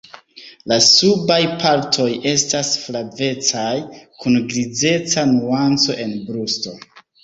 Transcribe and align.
La 0.71 0.77
subaj 0.85 1.37
partoj 1.65 2.09
estas 2.33 2.73
flavecaj, 2.87 3.69
kun 4.25 4.43
grizeca 4.51 5.31
nuanco 5.39 6.03
en 6.05 6.23
brusto. 6.29 6.81